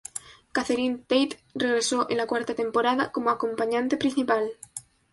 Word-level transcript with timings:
Catherine 0.51 1.03
Tate 1.07 1.37
regresó 1.53 2.09
en 2.09 2.17
la 2.17 2.25
cuarta 2.25 2.55
temporada 2.55 3.11
como 3.11 3.29
acompañante 3.29 3.97
principal. 3.97 4.49